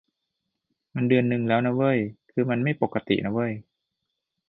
[0.95, 1.99] มันเดือนนึงแล้วนะเว้ย
[2.31, 3.53] คือมันไม่ปกตินะเว้ย